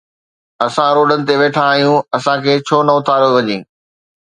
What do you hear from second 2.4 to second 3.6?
کي ڇو نه اٿاريو وڃي؟